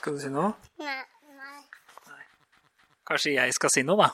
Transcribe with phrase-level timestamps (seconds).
[0.00, 0.54] Skal du si noe?
[0.80, 1.00] Nei.
[1.36, 1.58] nei.
[3.04, 4.06] Kanskje jeg skal si noe, da?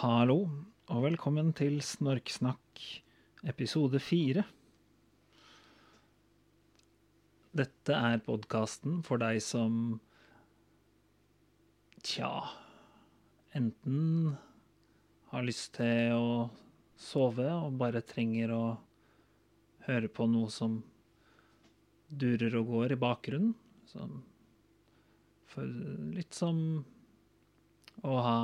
[0.00, 0.40] Hallo,
[0.90, 2.82] og velkommen til Snorksnakk
[3.46, 4.48] episode fire.
[7.54, 10.00] Dette er podkasten for deg som
[12.08, 12.48] Tja
[13.52, 14.36] Enten
[15.28, 16.28] har lyst til å
[16.96, 18.62] sove og bare trenger å
[19.84, 20.78] høre på noe som
[22.08, 23.50] durer og går i bakgrunnen.
[23.90, 24.22] Som
[25.52, 25.68] for
[26.14, 26.62] litt som
[28.00, 28.40] å ha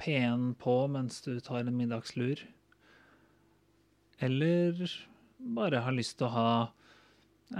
[0.00, 2.40] P1 på mens du tar en middagslur.
[4.24, 4.86] Eller
[5.36, 6.54] bare har lyst til å ha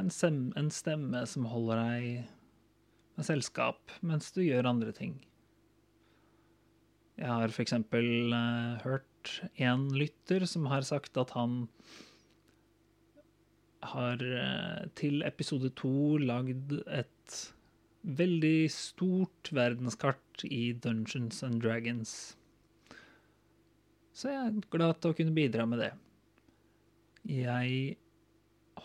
[0.00, 2.08] en, en stemme som holder deg
[3.18, 5.18] med selskap mens du gjør andre ting.
[7.22, 7.76] Jeg har f.eks.
[7.94, 11.68] Uh, hørt en lytter som har sagt at han
[13.92, 17.36] har uh, til episode to lagd et
[18.02, 22.34] veldig stort verdenskart i Dungeons and Dragons.
[24.12, 25.92] Så jeg er glad til å kunne bidra med det.
[27.30, 27.94] Jeg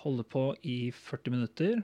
[0.03, 1.81] holder på i 40 minutter.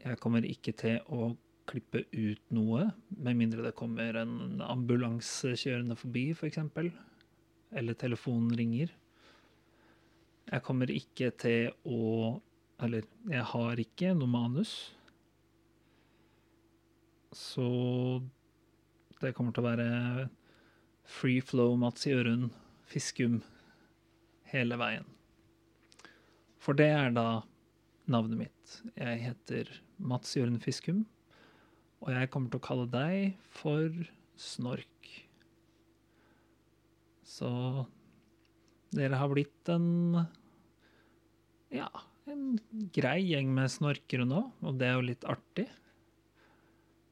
[0.00, 1.34] Jeg kommer ikke til å
[1.70, 6.58] klippe ut noe, med mindre det kommer en ambulanse kjørende forbi, f.eks.
[6.74, 6.90] For
[7.70, 8.90] eller telefonen ringer.
[10.50, 12.40] Jeg kommer ikke til å
[12.80, 14.70] Eller jeg har ikke noe manus.
[17.36, 17.66] Så
[19.20, 20.28] det kommer til å være
[21.04, 22.54] free flow Mats Jørund
[22.88, 23.42] Fiskum
[24.48, 25.04] hele veien.
[26.56, 27.42] For det er da
[28.08, 28.78] navnet mitt.
[28.96, 31.04] Jeg heter Mats Jørund Fiskum,
[32.00, 33.88] og jeg kommer til å kalle deg for
[34.40, 35.08] Snork.
[37.28, 37.50] Så
[38.96, 40.24] dere har blitt en
[41.70, 41.90] ja,
[42.26, 42.56] en
[42.94, 45.68] grei gjeng med snorkere nå, og det er jo litt artig.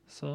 [0.08, 0.32] Så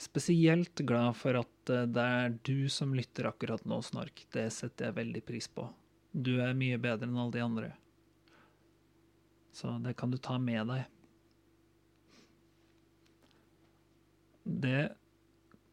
[0.00, 4.24] spesielt glad for at eh, det er du som lytter akkurat nå, Snork.
[4.34, 5.66] Det setter jeg veldig pris på.
[6.12, 7.72] Du er mye bedre enn alle de andre.
[9.52, 10.86] Så det kan du ta med deg.
[14.48, 14.96] Det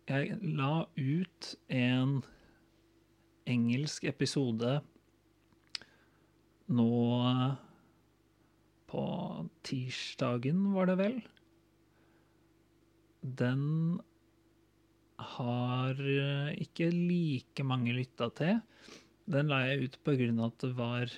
[0.06, 2.18] Jeg la ut en
[3.50, 4.74] engelsk episode
[6.76, 6.90] nå
[8.92, 9.06] på
[9.66, 11.16] tirsdagen, var det vel?
[13.24, 13.64] Den
[15.18, 15.96] har
[16.54, 18.60] ikke like mange lytta til.
[19.26, 21.16] Den la jeg ut av at det var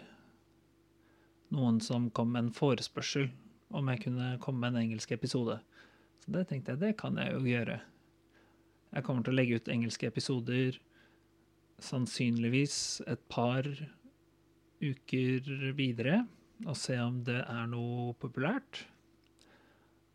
[1.58, 3.32] noen som kom med en forespørsel
[3.76, 5.60] om jeg kunne komme med en engelsk episode.
[6.24, 7.80] Så det tenkte jeg, det kan jeg jo gjøre.
[8.94, 10.78] Jeg kommer til å legge ut engelske episoder
[11.84, 13.68] sannsynligvis et par
[14.82, 16.24] uker videre
[16.66, 18.86] og se om det er noe populært.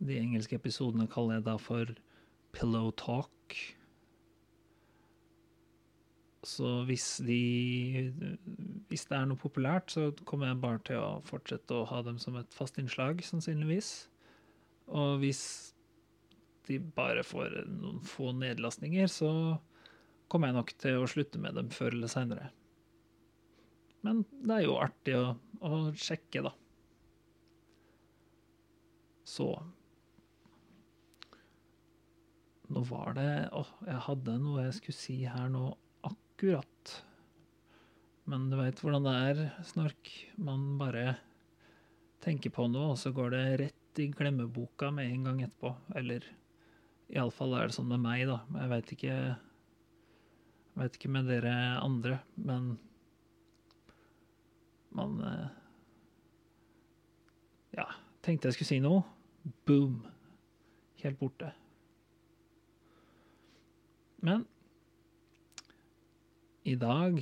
[0.03, 1.93] De engelske episodene kaller jeg da for
[2.57, 3.57] Pillow Talk.
[6.43, 8.11] Så hvis de
[8.89, 12.19] Hvis det er noe populært, så kommer jeg bare til å fortsette å ha dem
[12.19, 14.09] som et fast innslag, sannsynligvis.
[14.91, 15.72] Og hvis
[16.69, 19.31] de bare får noen få nedlastninger, så
[20.33, 22.49] kommer jeg nok til å slutte med dem før eller seinere.
[24.03, 26.55] Men det er jo artig å, å sjekke, da.
[29.33, 29.53] Så
[32.73, 35.67] Nå var det Å, jeg hadde noe jeg skulle si her nå
[36.09, 36.93] akkurat.
[38.31, 40.13] Men du veit hvordan det er, Snork.
[40.41, 41.19] Man bare
[42.25, 45.75] tenker på noe, og så går det rett i glemmeboka med en gang etterpå.
[46.01, 46.25] Eller
[47.13, 48.41] iallfall er det sånn med meg, da.
[48.59, 51.53] Jeg veit ikke Jeg veit ikke med dere
[51.83, 52.73] andre, men
[54.97, 55.51] man eh,
[57.77, 57.89] Ja,
[58.25, 59.05] tenkte jeg skulle si noe.
[59.67, 60.03] Boom.
[61.03, 61.53] Helt borte.
[64.23, 64.45] Men
[66.63, 67.17] i dag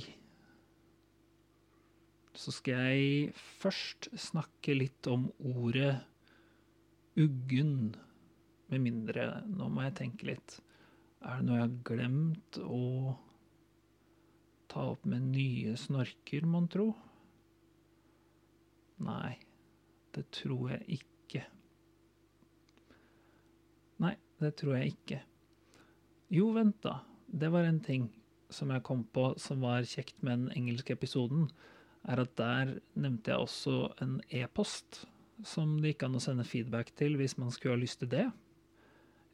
[2.37, 5.95] så skal jeg først snakke litt om ordet
[7.19, 7.95] uggen.
[8.71, 10.57] Med mindre Nå må jeg tenke litt.
[11.21, 12.83] Er det noe jeg har glemt å
[14.71, 16.87] ta opp med nye snorker, mon tro?
[19.03, 19.35] Nei,
[20.15, 21.43] det tror jeg ikke.
[24.01, 25.19] Nei, det tror jeg ikke.
[26.31, 27.01] Jo, vent, da.
[27.27, 28.07] Det var en ting
[28.51, 31.49] som jeg kom på som var kjekt med den engelske episoden,
[32.07, 35.05] er at der nevnte jeg også en e-post.
[35.43, 38.27] som det gikk an å sende feedback til hvis man skulle ha lyst til det.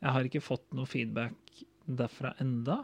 [0.02, 2.84] Jeg har ikke fått noe feedback derfra enda,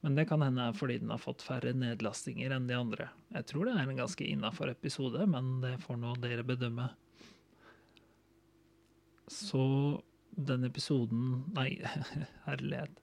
[0.00, 3.10] men det kan hende er fordi den har fått færre nedlastinger enn de andre.
[3.34, 6.88] Jeg tror det er en ganske innafor episode, men det får nå dere bedømme.
[9.30, 9.62] Så
[10.34, 11.74] den episoden Nei,
[12.48, 12.96] herlighet.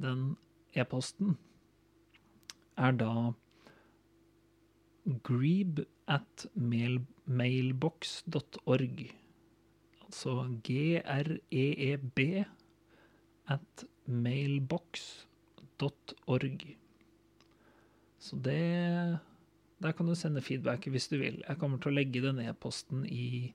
[0.00, 0.34] Den
[0.76, 1.38] e-posten
[2.80, 3.32] er da
[5.26, 9.02] greeb at mail, mailbox.org.
[10.10, 12.18] Altså g-r-e-e-b
[13.46, 15.26] at mailbox.org.
[18.18, 19.18] Så det
[19.82, 21.44] Der kan du sende feedback hvis du vil.
[21.48, 23.54] Jeg kommer til å legge den e-posten i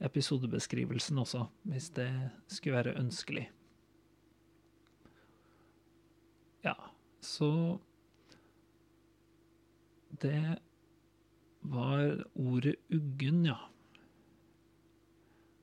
[0.00, 3.50] episodebeskrivelsen også, hvis det skulle være ønskelig.
[6.64, 6.74] Ja,
[7.20, 7.78] så
[10.22, 10.58] Det
[11.62, 13.71] var ordet uggen, ja.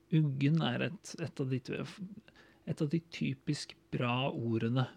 [0.09, 1.59] Uggen er et, et, av de,
[2.65, 4.87] et av de typisk bra ordene.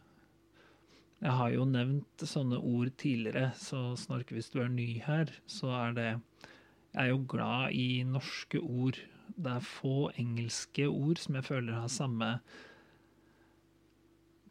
[1.23, 5.71] Jeg har jo nevnt sånne ord tidligere, så Snork, hvis du er ny her, så
[5.85, 8.99] er det Jeg er jo glad i norske ord.
[9.37, 12.33] Det er få engelske ord som jeg føler har samme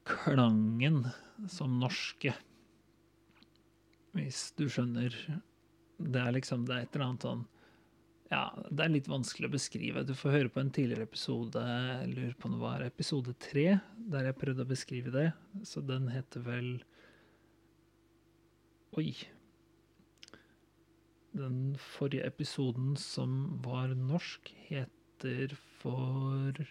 [0.07, 1.03] klangen
[1.49, 2.33] som norske.
[4.13, 5.15] Hvis du skjønner.
[6.01, 7.43] Det er liksom Det er et eller annet sånn
[8.31, 10.05] Ja, det er litt vanskelig å beskrive.
[10.07, 13.65] Du får høre på en tidligere episode, jeg lurer på om det var episode tre,
[14.13, 15.25] der jeg prøvde å beskrive det.
[15.67, 16.69] Så den heter vel
[18.95, 19.11] Oi.
[21.35, 26.63] Den forrige episoden som var norsk, heter for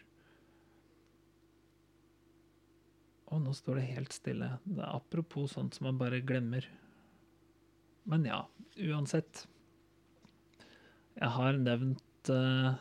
[3.30, 4.54] Å, nå står det helt stille.
[4.64, 6.64] Det er apropos sånt som man bare glemmer.
[8.10, 8.46] Men ja,
[8.80, 9.44] uansett.
[11.20, 12.78] Jeg har nevnt uh,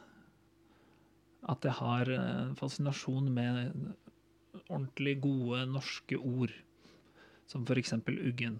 [1.49, 3.73] at jeg har en fascinasjon med
[4.69, 6.53] ordentlig gode norske ord,
[7.49, 8.59] som for eksempel uggen,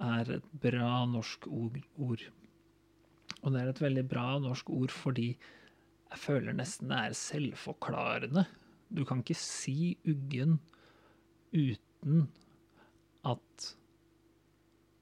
[0.00, 2.24] er et bra norsk ord.
[3.42, 8.46] Og det er et veldig bra norsk ord fordi jeg føler nesten det er selvforklarende.
[8.88, 10.58] Du kan ikke si uggen
[11.52, 12.28] uten
[13.26, 13.70] at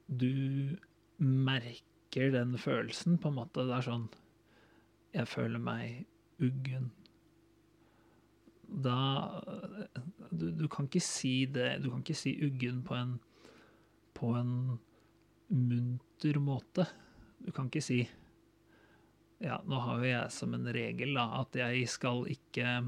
[0.09, 0.75] du
[1.19, 3.65] merker den følelsen, på en måte.
[3.67, 4.09] Det er sånn
[5.13, 6.05] Jeg føler meg
[6.41, 6.91] uggen.
[8.63, 8.97] Da
[10.31, 13.19] du, du, kan ikke si det Du kan ikke si uggen på en
[14.13, 14.79] på en
[15.49, 16.87] munter måte.
[17.43, 18.01] Du kan ikke si
[19.43, 22.81] Ja, nå har jo jeg som en regel da, at jeg skal ikke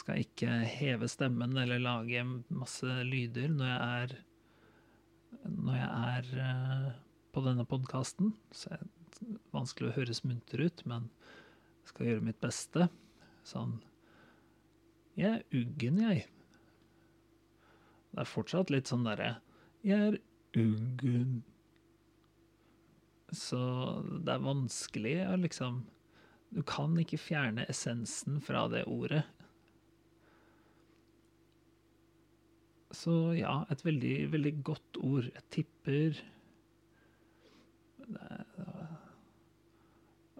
[0.00, 2.22] skal ikke heve stemmen eller lage
[2.54, 4.14] masse lyder når jeg er
[5.44, 8.32] når jeg er uh, på denne podkasten.
[9.54, 11.08] Vanskelig å høres munter ut, men
[11.82, 12.88] jeg skal gjøre mitt beste.
[13.46, 13.78] Sånn
[15.18, 16.26] Jeg er uggen, jeg.
[18.10, 19.36] Det er fortsatt litt sånn derre
[19.86, 20.18] Jeg er
[20.58, 21.40] uggen.
[23.30, 23.60] Så
[24.26, 25.84] det er vanskelig å liksom
[26.50, 29.22] Du kan ikke fjerne essensen fra det ordet.
[32.90, 35.28] Så ja, et veldig, veldig godt ord.
[35.30, 36.18] Jeg tipper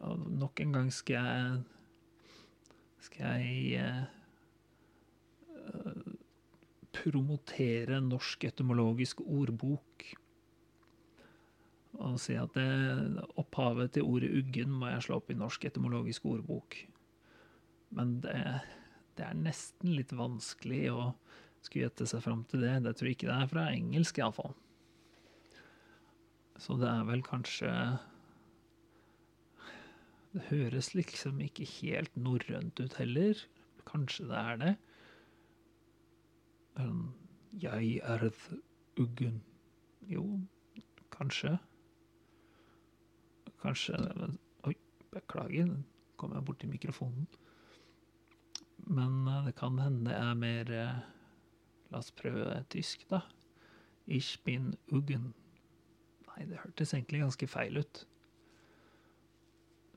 [0.00, 1.60] Og nok en gang skal jeg
[3.00, 4.02] Skal jeg eh,
[6.92, 10.04] promotere Norsk etymologisk ordbok.
[12.00, 16.26] Og si at det, opphavet til ordet uggen må jeg slå opp i Norsk etymologisk
[16.28, 16.76] ordbok.
[17.96, 18.36] Men det,
[19.16, 21.12] det er nesten litt vanskelig å
[21.64, 22.76] skulle gjette seg fram til det.
[22.84, 24.54] Det tror jeg ikke det er fra engelsk, iallfall.
[26.60, 27.70] Så det er vel kanskje
[30.30, 33.34] Det høres liksom ikke helt norrønt ut heller.
[33.88, 34.74] Kanskje det er det.
[37.60, 38.28] Jeg er
[39.00, 39.42] uggen.
[40.06, 40.40] Jo,
[41.10, 41.56] kanskje.
[43.62, 43.96] Kanskje
[44.62, 44.76] Oi,
[45.10, 45.66] beklager.
[45.66, 45.82] Nå
[46.20, 47.26] kom jeg borti mikrofonen.
[48.86, 51.00] Men eh, det kan hende det er mer eh,
[51.90, 53.24] La oss prøve tysk, da.
[54.06, 55.32] Ich bin uggen.
[56.40, 57.98] Nei, det hørtes egentlig ganske feil ut.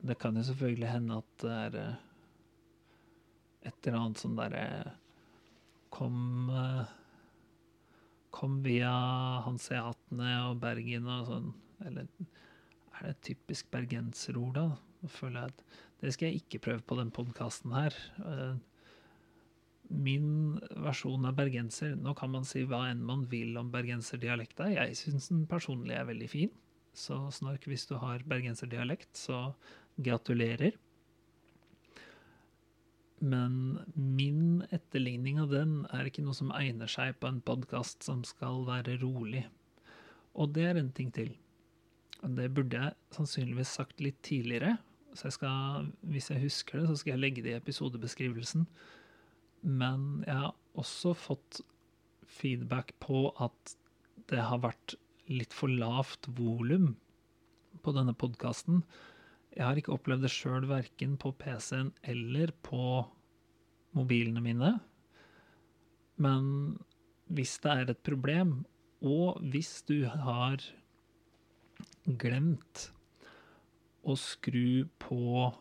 [0.04, 2.02] Det kan jo selvfølgelig hende at det er eh,
[3.70, 4.66] et eller annet som derre
[5.94, 6.42] Kom
[8.34, 8.92] Kom via
[9.46, 11.48] hanseatene og Bergen og sånn.
[11.86, 12.10] Eller
[12.98, 14.66] er det et typisk bergenserord, da?
[15.00, 17.96] Nå føler jeg at Det skal jeg ikke prøve på den podkasten her
[19.88, 24.70] min versjon av bergenser Nå kan man si hva enn man vil om bergenserdialekta.
[24.72, 26.54] Jeg syns den personlig er veldig fin.
[26.94, 29.52] Så snork hvis du har bergenserdialekt, så
[30.00, 30.76] gratulerer.
[33.24, 38.24] Men min etterligning av den er ikke noe som egner seg på en podkast som
[38.26, 39.46] skal være rolig.
[40.34, 41.32] Og det er en ting til.
[42.24, 44.76] Det burde jeg sannsynligvis sagt litt tidligere.
[45.14, 48.66] Så jeg skal, hvis jeg husker det, så skal jeg legge det i episodebeskrivelsen.
[49.64, 51.62] Men jeg har også fått
[52.28, 53.74] feedback på at
[54.30, 54.96] det har vært
[55.32, 56.94] litt for lavt volum
[57.84, 58.82] på denne podkasten.
[59.54, 63.04] Jeg har ikke opplevd det sjøl verken på PC-en eller på
[63.96, 64.72] mobilene mine.
[66.20, 66.76] Men
[67.32, 68.64] hvis det er et problem,
[69.04, 70.62] og hvis du har
[72.04, 72.88] glemt
[74.04, 75.52] å skru på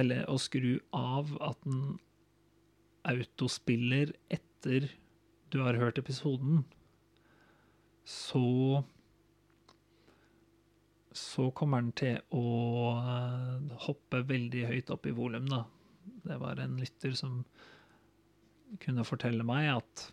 [0.00, 1.98] Eller å skru av at den
[3.08, 4.88] autospiller etter
[5.52, 6.62] du har hørt episoden,
[8.04, 8.82] så
[11.12, 12.46] så kommer den til å
[12.96, 15.66] eh, hoppe veldig høyt opp i volum, da.
[16.24, 17.42] Det var en lytter som
[18.80, 20.06] kunne fortelle meg at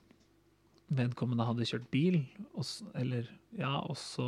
[0.91, 2.19] vedkommende hadde kjørt bil,
[2.51, 2.65] og,
[2.99, 4.27] eller ja, og så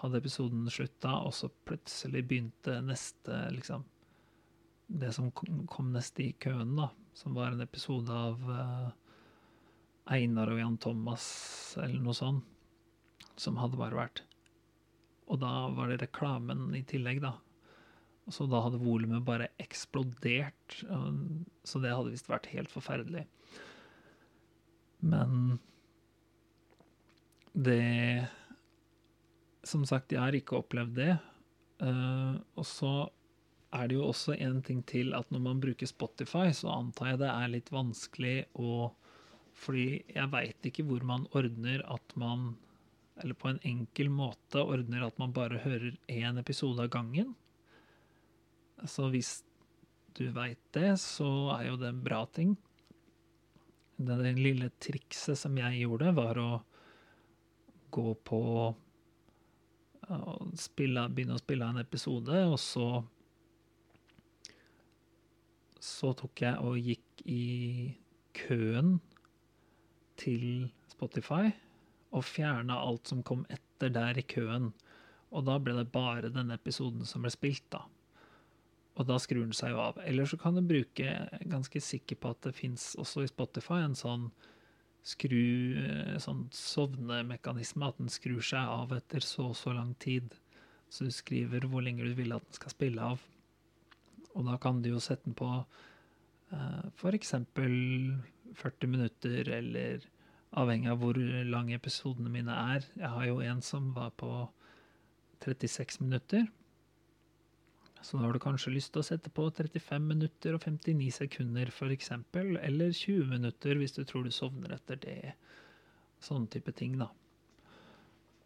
[0.00, 3.84] hadde episoden slutta, og så plutselig begynte neste, liksom
[4.86, 8.90] Det som kom, neste i køen, da, som var en episode av eh,
[10.18, 11.26] Einar og Jan Thomas,
[11.80, 12.46] eller noe sånt,
[13.36, 14.22] som hadde bare vært
[15.26, 17.34] og da var det reklamen i tillegg, da.
[18.30, 20.80] Så da hadde volumet bare eksplodert.
[21.66, 23.26] Så det hadde visst vært helt forferdelig.
[25.06, 25.58] Men
[27.54, 28.26] det
[29.66, 31.14] Som sagt, jeg har ikke opplevd det.
[31.82, 33.08] Eh, og så
[33.74, 37.22] er det jo også en ting til at når man bruker Spotify, så antar jeg
[37.24, 38.92] det er litt vanskelig å
[39.56, 42.58] Fordi jeg veit ikke hvor man ordner at man
[43.16, 47.30] eller på en enkel måte ordner at man bare hører én episode av gangen.
[48.84, 49.38] Så hvis
[50.16, 52.52] du veit det, så er jo det en bra ting.
[53.96, 56.50] Det, lille trikset som jeg gjorde, var å
[57.96, 58.42] gå på
[60.06, 62.86] og spille, begynne å spille en episode, og så
[65.86, 67.44] så tok jeg og gikk i
[68.36, 68.98] køen
[70.20, 71.52] til Spotify
[72.16, 74.72] og fjerna alt som kom etter der i køen.
[75.34, 77.84] Og da ble det bare denne episoden som ble spilt, da.
[78.96, 79.98] Og da skrur den seg jo av.
[80.08, 81.12] Eller så kan du bruke,
[81.50, 84.30] ganske sikker på at det fins også i Spotify en sånn
[85.06, 85.76] skru
[86.22, 90.32] sånn sovnemekanisme, at den skrur seg av etter så og så lang tid.
[90.90, 93.22] Så du skriver hvor lenge du vil at den skal spille av.
[94.36, 97.34] Og da kan du jo sette den på uh, f.eks.
[98.56, 100.04] 40 minutter, eller
[100.56, 102.86] avhengig av hvor lange episodene mine er.
[102.96, 104.30] Jeg har jo en som var på
[105.44, 106.46] 36 minutter.
[108.00, 111.72] Så da har du kanskje lyst til å sette på 35 minutter og 59 sekunder
[111.72, 112.12] f.eks.
[112.38, 115.34] Eller 20 minutter hvis du tror du sovner etter det.
[116.22, 117.10] Sånne type ting, da.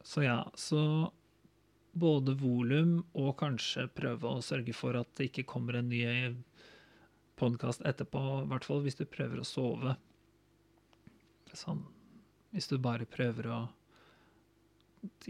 [0.07, 0.81] Så ja, så
[1.93, 6.05] både volum og kanskje prøve å sørge for at det ikke kommer en ny
[7.41, 9.97] podkast etterpå, i hvert fall hvis du prøver å sove.
[11.57, 11.83] Sånn
[12.51, 13.59] Hvis du bare prøver å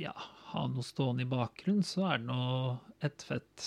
[0.00, 0.14] ja,
[0.52, 3.66] ha noe stående i bakgrunnen, så er det noe ett fett,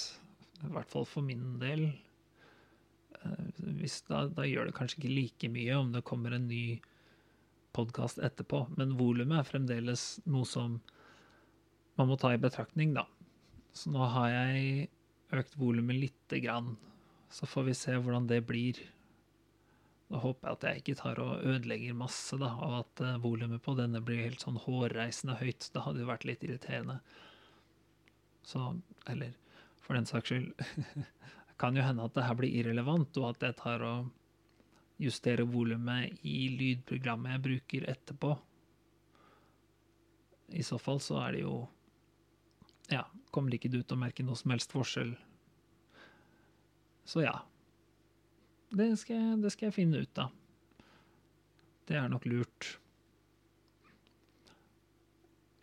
[0.63, 1.85] i hvert fall for min del.
[3.21, 6.81] Eh, da, da gjør det kanskje ikke like mye om det kommer en ny
[7.73, 10.81] podkast etterpå, men volumet er fremdeles noe som
[11.99, 13.05] man må ta i betraktning, da.
[13.73, 14.89] Så nå har jeg
[15.33, 16.75] økt volumet lite grann,
[17.33, 18.79] så får vi se hvordan det blir.
[20.13, 23.63] Da håper jeg at jeg ikke tar og ødelegger masse, da, og at uh, volumet
[23.65, 25.69] på denne blir helt sånn hårreisende høyt.
[25.73, 26.99] Det hadde jo vært litt irriterende.
[28.45, 28.61] Så,
[29.09, 29.33] eller
[29.81, 30.51] for den saks skyld
[31.61, 34.11] kan jo hende at det her blir irrelevant, og at jeg tar og
[35.01, 38.35] justerer volumet i lydprogrammet jeg bruker etterpå.
[40.53, 41.55] I så fall så er det jo
[42.93, 45.15] Ja, kommer ikke du til å merke noe som helst forskjell.
[47.09, 47.39] Så ja.
[48.73, 50.31] Det skal, det skal jeg finne ut av.
[51.89, 52.77] Det er nok lurt.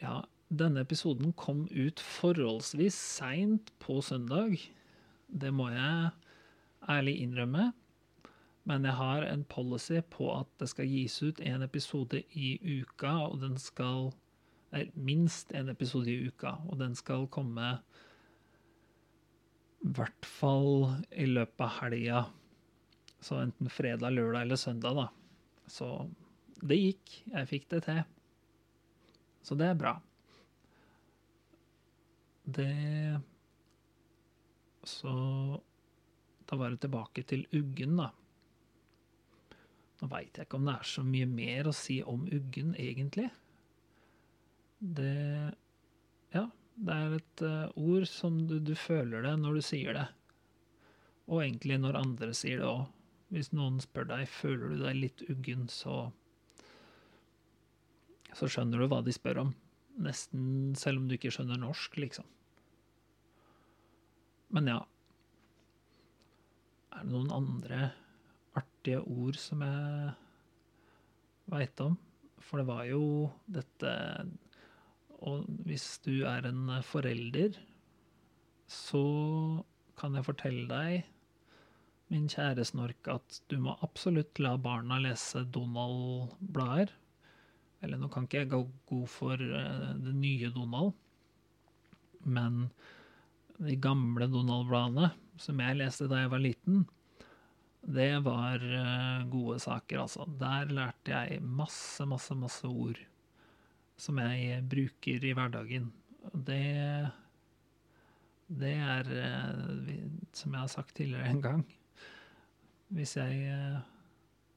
[0.01, 0.21] Ja,
[0.51, 4.57] denne episoden kom ut forholdsvis seint på søndag.
[5.27, 6.11] Det må jeg
[6.91, 7.71] ærlig innrømme.
[8.69, 13.13] Men jeg har en policy på at det skal gis ut en episode i uka,
[13.31, 14.11] og den skal
[14.71, 17.73] Nei, minst en episode i uka, og den skal komme
[19.81, 22.21] i hvert fall i løpet av helga.
[23.21, 25.09] Så enten fredag, lørdag eller søndag, da.
[25.71, 25.89] Så
[26.61, 27.17] det gikk.
[27.33, 28.00] Jeg fikk det til.
[29.43, 29.97] Så det er bra.
[32.45, 33.21] det
[34.85, 35.11] Så
[36.47, 38.11] da var det tilbake til uggen, da.
[40.00, 43.29] Nå veit jeg ikke om det er så mye mer å si om uggen, egentlig.
[44.81, 45.55] Det
[46.33, 46.47] Ja,
[46.77, 50.07] det er et eh, ord som du, du føler det når du sier det.
[51.29, 52.87] Og egentlig når andre sier det òg.
[53.31, 56.09] Hvis noen spør deg føler du deg litt uggen, så
[58.35, 59.53] så skjønner du hva de spør om.
[60.01, 62.27] Nesten selv om du ikke skjønner norsk, liksom.
[64.55, 64.79] Men ja.
[66.95, 67.91] Er det noen andre
[68.59, 70.15] artige ord som jeg
[71.51, 71.99] veit om?
[72.41, 73.03] For det var jo
[73.51, 73.93] dette
[75.29, 77.59] Og hvis du er en forelder,
[78.71, 79.05] så
[80.00, 81.09] kan jeg fortelle deg,
[82.11, 86.91] min kjære snork, at du må absolutt la barna lese Donald-blader.
[87.85, 90.97] Eller nå kan ikke jeg gå god for eh, det nye Donald,
[92.29, 92.67] men
[93.61, 96.83] de gamle Donald-bladene som jeg leste da jeg var liten,
[97.81, 100.27] det var eh, gode saker, altså.
[100.41, 103.00] Der lærte jeg masse, masse, masse ord
[104.00, 105.90] som jeg bruker i hverdagen.
[106.33, 107.11] Det
[108.50, 110.00] Det er, eh,
[110.33, 111.64] som jeg har sagt tidligere en gang
[112.90, 113.78] Hvis jeg eh,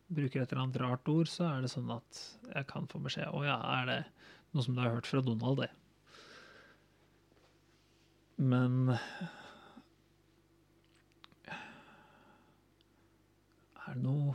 [0.09, 2.23] bruker et eller annet rart ord, så er det sånn at
[2.55, 4.00] jeg kan få beskjed Å ja, er det
[4.51, 5.69] noe som du har hørt fra Donald, det?
[8.38, 8.91] Men
[13.83, 14.33] Er det noe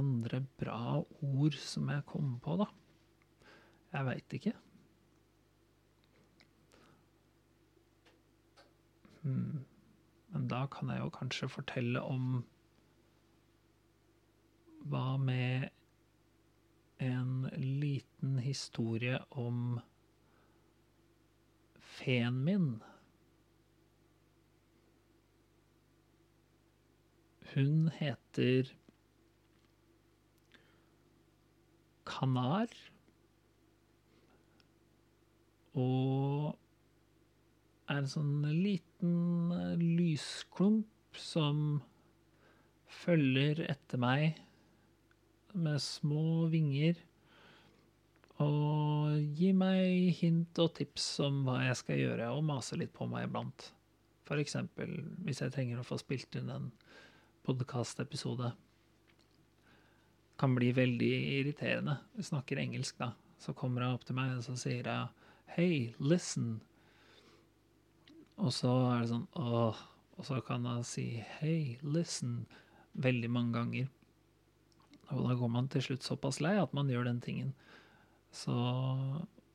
[0.00, 2.66] andre bra ord som jeg kommer på, da?
[3.92, 4.52] Jeg veit ikke.
[9.22, 9.64] Hmm.
[10.32, 12.44] Men da kan jeg jo kanskje fortelle om
[14.90, 15.68] hva med
[17.00, 19.80] en liten historie om
[21.80, 22.70] feen min?
[27.54, 28.70] Hun heter
[32.06, 32.70] Kanar.
[35.78, 36.50] Og
[37.90, 41.80] er en sånn liten eh, lysklump som
[43.00, 44.40] følger etter meg
[45.54, 46.98] med små vinger
[48.40, 53.04] og gir meg hint og tips om hva jeg skal gjøre, og maser litt på
[53.10, 53.66] meg iblant.
[54.24, 54.94] For eksempel
[55.26, 56.70] hvis jeg trenger å få spilt inn en
[57.44, 58.52] podkastepisode.
[60.40, 61.98] Kan bli veldig irriterende.
[62.16, 63.10] Jeg snakker engelsk, da.
[63.40, 65.19] Så kommer hun opp til meg og så sier hun
[65.56, 66.60] Hey, listen.
[68.40, 69.80] Og så er det sånn åh.
[70.20, 71.06] Og så kan jeg si
[71.40, 72.44] hey, listen
[73.00, 73.90] veldig mange ganger.
[75.10, 77.54] Og da går man til slutt såpass lei at man gjør den tingen.
[78.30, 78.54] Så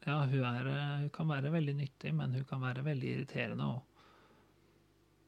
[0.06, 0.72] ja, hun, er,
[1.06, 3.84] hun kan være veldig nyttig, men hun kan være veldig irriterende òg.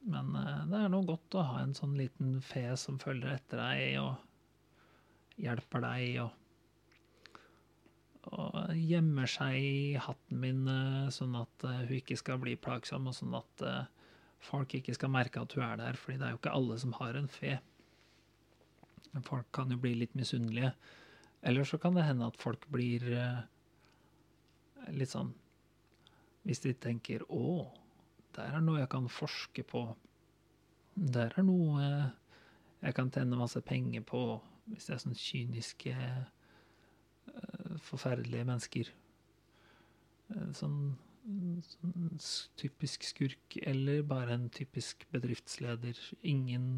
[0.08, 3.60] Men eh, det er noe godt å ha en sånn liten fe som følger etter
[3.62, 6.36] deg og hjelper deg og
[8.28, 13.08] og gjemmer seg i hatten min eh, sånn at eh, hun ikke skal bli plagsom,
[13.08, 14.12] og sånn at eh,
[14.44, 16.94] folk ikke skal merke at hun er der, fordi det er jo ikke alle som
[16.98, 17.56] har en fe.
[19.24, 20.74] Folk kan jo bli litt misunnelige.
[21.48, 23.04] Eller så kan det hende at folk blir
[24.90, 25.30] litt sånn
[26.42, 27.66] Hvis de tenker 'Å,
[28.36, 29.96] der er noe jeg kan forske på'.
[30.96, 31.88] Der er noe
[32.82, 35.94] jeg kan tjene masse penger på, hvis det er sånn kyniske
[37.84, 38.90] forferdelige mennesker.
[40.34, 40.96] Eh, Sånn,
[41.68, 42.18] sånn
[42.60, 45.98] typisk skurk, eller bare en typisk bedriftsleder.
[46.22, 46.68] Ingen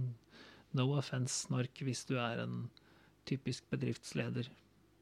[0.72, 2.64] no offense, Snork, hvis du er en
[3.28, 4.50] typisk bedriftsleder.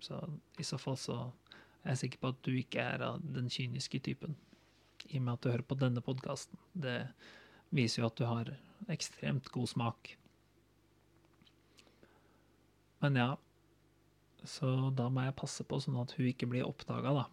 [0.00, 0.20] Så
[0.58, 1.18] i så fall så
[1.82, 4.36] er jeg sikker på at du ikke er av den kyniske typen.
[5.08, 6.58] I og med at du hører på denne podkasten.
[6.74, 7.00] Det
[7.74, 8.50] viser jo at du har
[8.92, 10.14] ekstremt god smak.
[13.02, 13.28] Men ja,
[14.46, 17.26] så da må jeg passe på sånn at hun ikke blir oppdaga, da.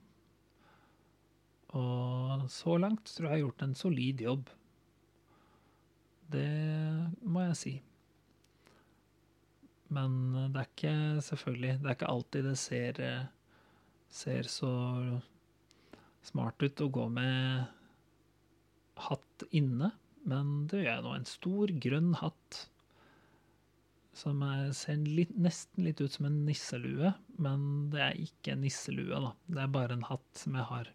[1.76, 4.50] Og så langt tror jeg jeg har gjort en solid jobb.
[6.32, 6.50] Det
[7.22, 7.74] må jeg si.
[9.96, 10.16] Men
[10.54, 10.96] det er ikke
[11.28, 13.02] selvfølgelig Det er ikke alltid det ser,
[14.10, 14.72] ser så
[16.26, 17.68] smart ut å gå med
[19.06, 19.92] hatt inne.
[20.26, 21.14] Men det gjør jeg nå.
[21.14, 22.64] En stor, grønn hatt
[24.16, 28.64] som er, ser litt, nesten litt ut som en nisselue, men det er ikke en
[28.64, 29.34] nisselue, da.
[29.52, 30.92] Det er bare en hatt som jeg har.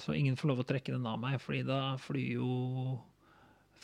[0.00, 2.48] Så ingen får lov å trekke den av meg, fordi da flyr jo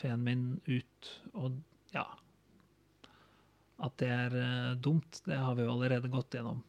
[0.01, 1.61] feen min ut, og
[1.93, 2.07] ja
[3.83, 6.61] At det er eh, dumt, det har vi jo allerede gått gjennom.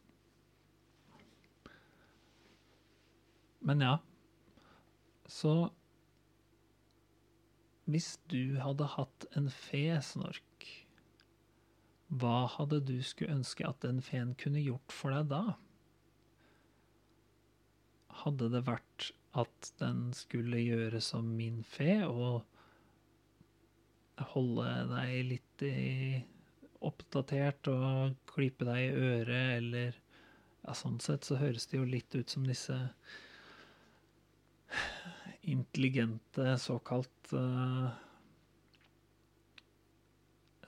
[3.62, 3.96] Men ja.
[5.28, 5.70] Så
[7.84, 10.66] Hvis du hadde hatt en fe, Snork,
[12.12, 15.56] hva hadde du skulle ønske at den feen kunne gjort for deg da?
[18.22, 22.42] Hadde det vært at den skulle gjøre som min fe og
[24.34, 25.64] holde deg litt
[26.84, 29.96] oppdatert og klype deg i øret, eller
[30.62, 32.76] ja, sånn sett så høres det jo litt ut som disse
[35.54, 37.88] intelligente såkalt uh,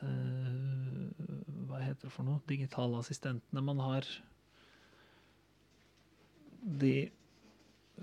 [0.02, 0.43] uh,
[1.94, 2.42] heter det for noe?
[2.50, 4.08] Digitale assistentene man har.
[6.84, 6.94] De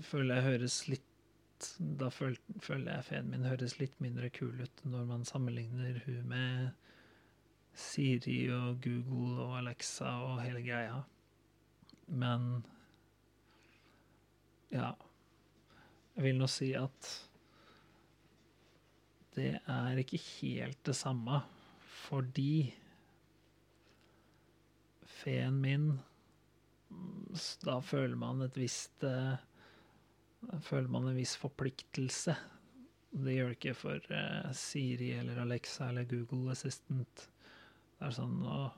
[0.00, 1.08] føler jeg høres litt
[1.98, 6.24] Da føl, føler jeg feen min høres litt mindre kul ut når man sammenligner hun
[6.26, 6.72] med
[7.78, 10.96] Siri og Google og Alexa og hele greia.
[12.10, 12.64] Men
[14.72, 14.90] ja.
[16.16, 17.12] Jeg vil nå si at
[19.32, 21.38] det er ikke helt det samme,
[22.02, 22.74] fordi
[25.22, 25.92] feen min
[27.64, 32.34] Da føler man et visst Da føler man en viss forpliktelse.
[33.12, 37.26] Det gjør det ikke for uh, Siri eller Alexa eller Google Assistant.
[37.98, 38.70] Det er sånn Å,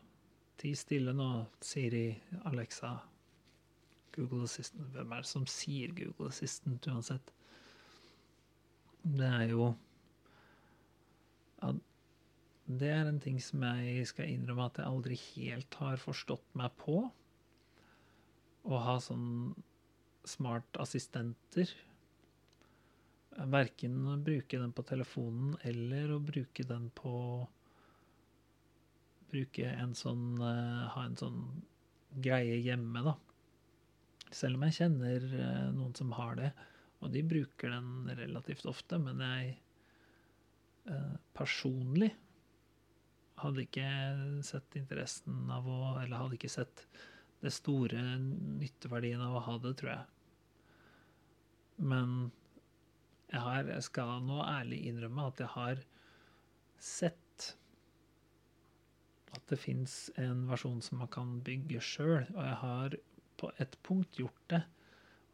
[0.61, 1.28] ti stille nå,
[1.62, 2.09] Siri,
[2.50, 2.90] Alexa,
[4.16, 4.90] Google Assistant.
[4.94, 7.33] Hvem er det som sier Google Assistant uansett?
[9.04, 9.70] Det er jo
[12.64, 16.72] Det er en ting som jeg skal innrømme at jeg aldri helt har forstått meg
[16.81, 17.03] på.
[18.64, 19.53] Å ha sånn
[20.24, 21.68] smart assistenter.
[23.53, 27.12] Verken bruke den på telefonen eller å bruke den på
[29.35, 31.40] Bruke en sånn Ha en sånn
[32.22, 33.16] greie hjemme, da.
[34.31, 35.24] Selv om jeg kjenner
[35.74, 36.53] noen som har det,
[37.03, 39.59] og de bruker den relativt ofte, men jeg
[41.35, 42.12] personlig
[43.42, 43.88] hadde ikke
[44.47, 46.87] sett interessen av å Eller hadde ikke sett
[47.44, 50.05] det store nytteverdien av å ha det, tror jeg.
[51.85, 52.14] Men
[53.29, 55.83] jeg, har, jeg skal nå ærlig innrømme at jeg har
[56.81, 57.49] sett
[59.35, 62.97] at det fins en versjon som man kan bygge sjøl, og jeg har
[63.40, 64.62] på et punkt gjort det.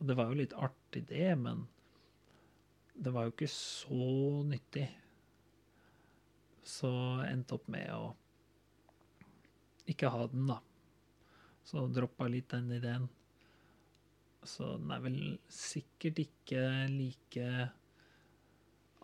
[0.00, 1.66] Og det var jo litt artig, det, men
[2.96, 4.08] det var jo ikke så
[4.48, 4.86] nyttig.
[6.70, 6.90] Så
[7.26, 8.12] endte opp med å
[9.90, 10.61] ikke ha den, da.
[11.66, 13.09] Så droppa litt den ideen.
[14.46, 15.20] Så den er vel
[15.52, 17.48] sikkert ikke like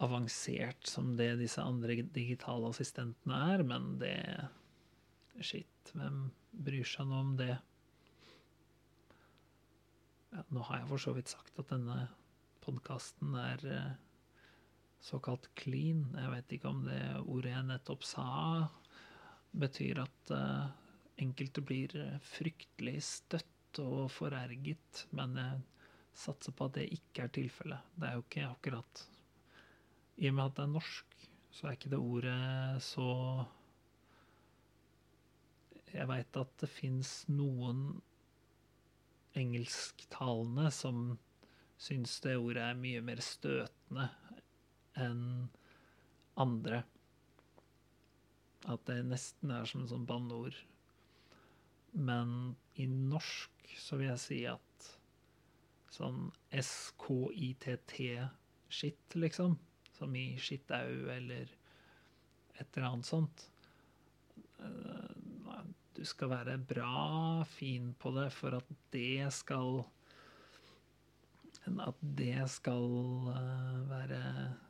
[0.05, 4.17] avansert som det disse andre digitale assistentene er, men det
[5.45, 6.31] Shit, hvem
[6.65, 7.59] bryr seg nå om det?
[10.33, 12.07] Ja, nå har jeg for så vidt sagt at denne
[12.65, 13.67] podkasten er
[15.03, 16.07] såkalt clean.
[16.17, 18.27] Jeg vet ikke om det ordet jeg nettopp sa,
[19.57, 20.67] betyr at uh,
[21.23, 25.61] enkelte blir fryktelig støtt og forerget, men jeg
[26.17, 27.93] satser på at det ikke er tilfellet.
[27.97, 29.05] Det er jo ikke akkurat
[30.17, 31.17] I og med at det er norsk,
[31.53, 33.11] så er ikke det ordet så
[35.97, 38.03] Jeg veit at det fins noen
[39.37, 41.15] engelsktalende som
[41.81, 44.09] syns det ordet er mye mer støtende
[45.01, 45.49] enn
[46.41, 46.83] andre.
[48.67, 50.57] At det nesten er som en sånn banneord.
[51.97, 54.63] Men i norsk så vil jeg si at
[55.97, 57.95] sånn SKITT-skitt,
[59.17, 59.57] liksom,
[59.97, 61.47] som i skittau eller
[62.57, 63.51] et eller annet sånt
[65.97, 69.85] Du skal være bra fin på det for at det skal
[71.85, 72.87] At det skal
[73.91, 74.66] være At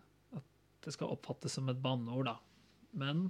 [0.86, 2.36] det skal oppfattes som et banneord, da.
[2.96, 3.26] Men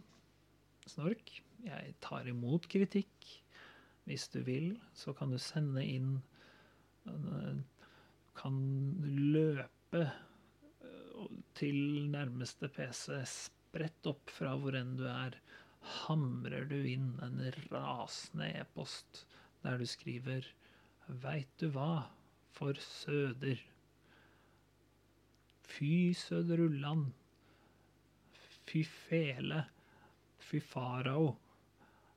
[0.86, 1.32] Snork,
[1.66, 3.30] jeg tar imot kritikk.
[4.06, 6.20] Hvis du vil, så kan du sende inn
[8.36, 8.56] Kan
[9.32, 10.04] løpe
[11.56, 11.78] til
[12.12, 15.38] nærmeste PC, spredt opp fra hvor enn du er.
[16.02, 17.40] Hamrer du inn en
[17.70, 19.24] rasende e-post
[19.64, 20.46] der du skriver
[21.22, 22.10] Veit du hva,
[22.50, 23.60] for søder.
[25.66, 27.08] Fy søderullan.
[28.66, 29.62] Fy fele.
[30.42, 31.35] Fy farao.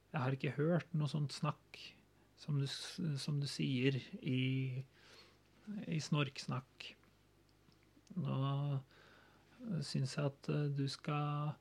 [0.10, 1.80] Jeg har ikke hørt noe sånt snakk
[2.40, 4.82] som du, som du sier i,
[5.86, 6.88] i snorksnakk.
[8.20, 8.38] Nå
[9.86, 11.52] syns jeg at du skal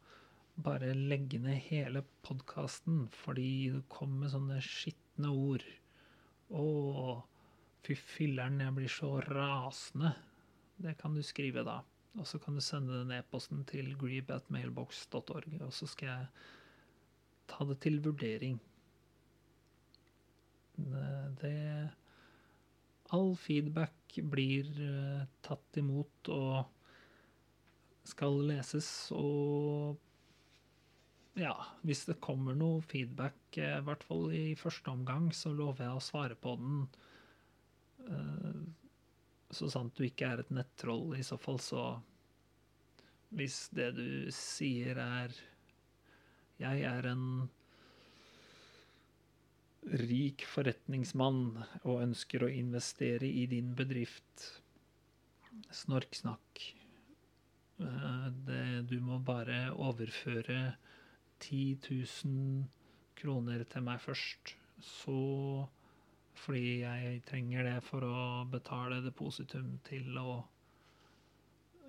[0.59, 5.67] bare legge ned hele podkasten fordi du kom med sånne skitne ord.
[6.49, 6.65] Å,
[7.85, 10.15] fy filler'n, jeg blir så rasende.
[10.79, 11.83] Det kan du skrive, da.
[12.17, 16.27] Og så kan du sende den e-posten til greeb.mailbox.org, og så skal jeg
[17.51, 18.59] ta det til vurdering.
[21.43, 21.55] Det,
[23.17, 26.67] All feedback blir eh, tatt imot og
[28.09, 29.97] skal leses, og
[31.39, 31.55] ja,
[31.87, 35.97] hvis det kommer noe feedback, eh, i hvert fall i første omgang, så lover jeg
[35.97, 36.83] å svare på den.
[39.51, 42.01] Så sant du ikke er et nettroll, i så fall, så
[43.29, 45.33] Hvis det du sier er
[46.59, 47.49] Jeg er en
[49.89, 54.49] rik forretningsmann og ønsker å investere i din bedrift.
[55.71, 56.65] Snorksnakk.
[57.81, 60.77] Eh, Det, du må bare overføre
[61.39, 62.65] 10 000
[63.15, 64.57] kroner til meg først.
[64.83, 65.69] Så
[66.39, 70.39] Fordi jeg trenger det for å betale depositum til å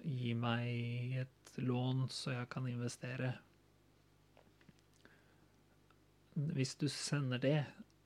[0.04, 3.34] gi meg et lån så jeg kan investere.
[6.34, 7.60] Hvis du sender det,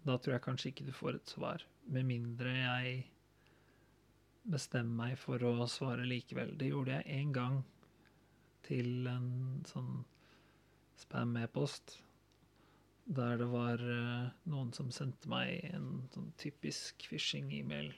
[0.03, 1.65] da tror jeg kanskje ikke du får et svar.
[1.93, 2.95] Med mindre jeg
[4.43, 6.55] bestemmer meg for å svare likevel.
[6.59, 7.61] Det gjorde jeg én gang
[8.67, 9.29] til en
[9.67, 10.01] sånn
[10.99, 11.97] spam-e-post.
[13.05, 17.91] Der det var eh, noen som sendte meg en sånn typisk phishing-e-mail.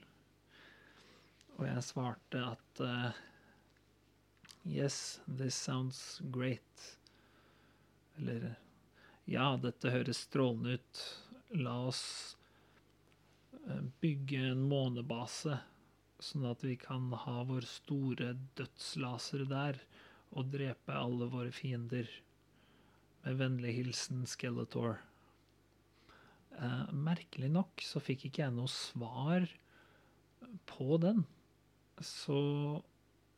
[1.55, 3.11] Og jeg svarte at uh,
[4.65, 6.97] Yes, this sounds great.
[8.17, 8.55] Eller
[9.29, 11.03] Ja, dette høres strålende ut.
[11.53, 12.03] La oss
[13.53, 15.59] eh, bygge en månebase,
[16.17, 19.79] sånn at vi kan ha vår store dødslaser der
[20.33, 22.09] og drepe alle våre fiender.
[23.25, 24.99] Med vennlig hilsen Skeletor.
[26.55, 29.47] Eh, merkelig nok så fikk ikke jeg noe svar
[30.69, 31.23] på den.
[31.97, 32.38] Så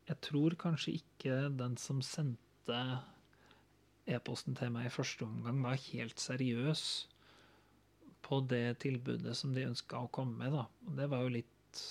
[0.10, 2.82] jeg tror kanskje ikke den som sendte
[4.08, 6.84] e-posten til meg i første omgang, var helt seriøs
[8.28, 10.56] på det tilbudet som de ønska å komme med.
[10.56, 10.68] Da.
[10.88, 11.82] Og det var jo litt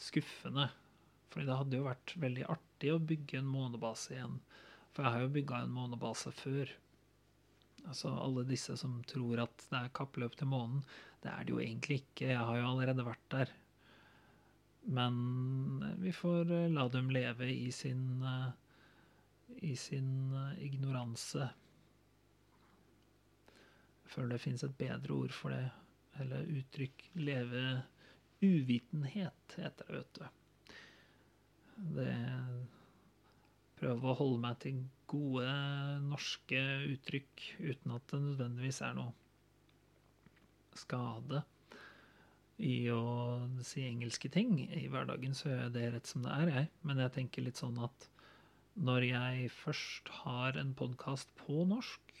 [0.00, 0.70] skuffende.
[1.32, 4.40] Fordi det hadde jo vært veldig artig å bygge en månebase igjen.
[4.96, 6.72] For jeg har jo bygga en månebase før.
[7.86, 10.82] Altså alle disse som tror at det er kappløp til månen.
[11.22, 12.32] Det er det jo egentlig ikke.
[12.32, 13.52] Jeg har jo allerede vært der.
[14.96, 15.14] Men
[16.02, 18.50] vi får eh, la dem leve i sin eh,
[19.66, 21.48] i sin eh, ignoranse.
[24.02, 25.66] Jeg føler det fins et bedre ord for det,
[26.22, 27.08] eller uttrykk.
[27.18, 27.64] Leve
[28.46, 30.26] uvitenhet, heter det, vet du.
[31.96, 32.10] Det
[33.76, 34.78] Prøve å holde meg til
[35.10, 35.46] gode
[36.06, 39.14] norske uttrykk uten at det nødvendigvis er noe
[40.76, 41.42] skade
[42.62, 43.04] i å
[43.64, 44.58] si engelske ting.
[44.72, 46.70] I hverdagen så gjør jeg det rett som det er, jeg.
[46.88, 48.08] Men jeg tenker litt sånn at
[48.76, 52.12] når jeg først har en podkast på norsk,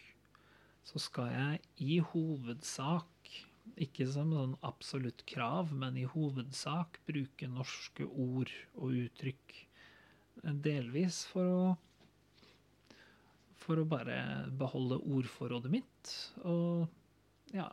[0.86, 3.32] så skal jeg i hovedsak,
[3.82, 9.56] ikke som sånn absolutt krav, men i hovedsak bruke norske ord og uttrykk.
[10.62, 11.64] Delvis for å
[13.66, 14.16] for å bare
[14.58, 16.14] beholde ordforrådet mitt.
[16.46, 16.86] Og
[17.54, 17.68] ja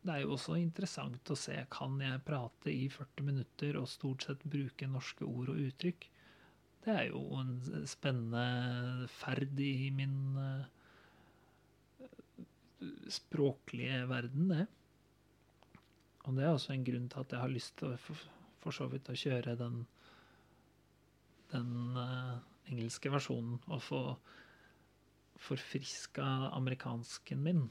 [0.00, 4.24] Det er jo også interessant å se kan jeg prate i 40 minutter og stort
[4.24, 6.06] sett bruke norske ord og uttrykk.
[6.86, 7.58] Det er jo en
[7.90, 10.64] spennende ferd i min eh,
[13.12, 14.64] språklige verden, det.
[16.24, 18.88] Og det er også en grunn til at jeg har lyst til å for, så
[18.88, 19.82] vidt å kjøre den
[21.50, 22.38] den uh,
[22.70, 24.00] engelske versjonen og få
[25.40, 26.24] forfriska
[26.56, 27.62] amerikansken min.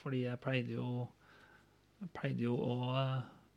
[0.00, 0.88] Fordi jeg pleide jo
[1.98, 2.74] jeg pleide jo å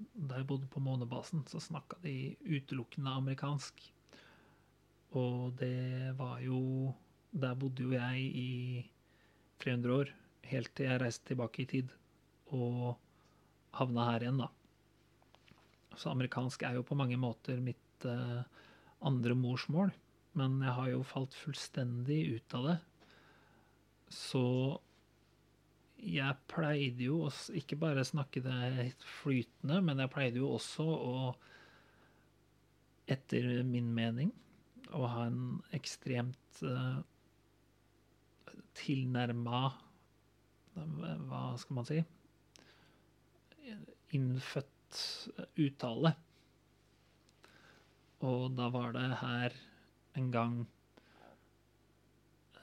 [0.01, 3.83] Da jeg bodde på månebasen, så snakka de utelukkende amerikansk.
[5.13, 6.95] Og det var jo
[7.31, 8.49] Der bodde jo jeg i
[9.61, 10.09] 300 år,
[10.49, 11.91] helt til jeg reiste tilbake i tid
[12.51, 12.97] og
[13.77, 14.49] havna her igjen, da.
[15.95, 18.41] Så amerikansk er jo på mange måter mitt uh,
[19.07, 19.93] andre morsmål,
[20.35, 22.75] men jeg har jo falt fullstendig ut av det.
[24.11, 24.43] Så
[26.01, 31.13] jeg pleide jo å ikke bare snakke det flytende, men jeg pleide jo også å,
[33.11, 34.31] etter min mening,
[34.91, 36.99] å ha en ekstremt uh,
[38.75, 39.61] tilnærma
[40.73, 42.01] Hva skal man si?
[44.17, 44.99] Innfødt
[45.61, 46.13] uttale.
[48.27, 49.55] Og da var det her
[50.19, 50.61] en gang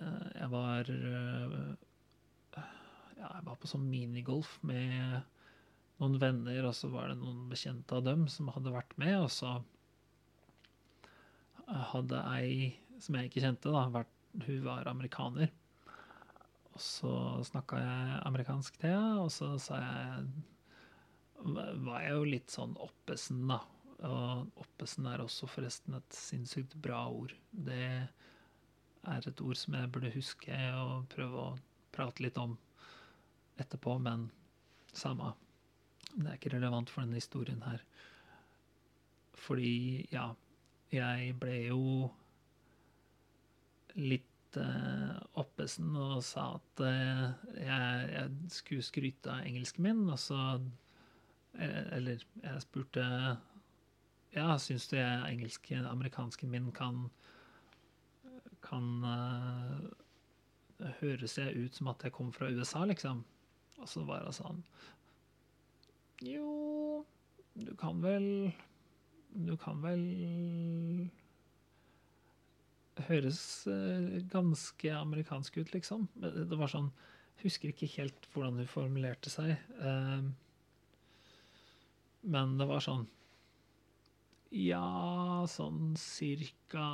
[0.01, 1.71] Jeg var eh,
[3.19, 5.23] Ja, jeg var på sånn minigolf med
[5.99, 9.33] noen venner, og så var det noen bekjente av dem som hadde vært med, og
[9.35, 9.57] så
[11.67, 14.15] hadde ei som jeg ikke kjente, da, vært,
[14.47, 15.51] hun var amerikaner.
[16.75, 17.13] Og så
[17.47, 20.29] snakka jeg amerikansk til henne, og så sa jeg
[21.85, 23.61] var jeg jo litt sånn oppesen, da.
[24.07, 27.35] Og oppesen er også forresten et sinnssykt bra ord.
[27.51, 28.09] Det
[29.07, 31.59] er et ord som jeg burde huske og prøve å
[31.95, 32.57] prate litt om
[33.59, 34.29] etterpå, men
[34.93, 35.33] samme.
[36.15, 37.83] Det er ikke relevant for denne historien her.
[39.39, 40.31] Fordi, ja,
[40.93, 41.83] jeg ble jo
[43.99, 47.25] litt eh, oppesen og sa at eh,
[47.61, 50.41] jeg, jeg skulle skryte av engelsken min, og så
[51.59, 53.05] eh, Eller jeg spurte
[54.35, 57.09] Ja, syns du jeg engelske, amerikansken min kan
[58.65, 59.89] kan uh,
[61.01, 63.25] høres jeg ut som at jeg kom fra USA, liksom?
[63.79, 64.63] Og så var hun sånn
[66.27, 67.05] Jo,
[67.55, 68.27] du kan vel
[69.35, 70.03] Du kan vel
[73.09, 73.41] Høres
[73.71, 76.09] uh, ganske amerikansk ut, liksom.
[76.19, 76.91] Det var sånn
[77.39, 79.53] Husker ikke helt hvordan hun formulerte seg.
[79.79, 80.27] Uh,
[82.27, 83.07] men det var sånn
[84.51, 86.89] Ja, sånn cirka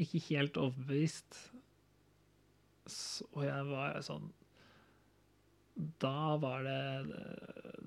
[0.00, 1.36] Ikke helt overbevist.
[3.32, 4.26] Og jeg var sånn
[6.02, 7.20] Da var det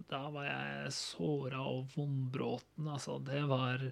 [0.10, 3.20] Da var jeg såra og vondbråten, altså.
[3.22, 3.84] Det var